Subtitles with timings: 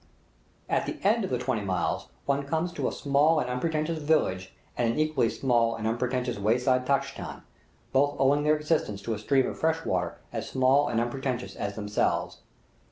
[0.67, 4.51] At the end of the twenty miles one comes to a small and unpretentious village
[4.75, 7.43] and an equally small and unpretentious wayside tchai khan,
[7.93, 11.75] both owing their existence to a stream of fresh water as small and unpretentious as
[11.75, 12.39] themselves.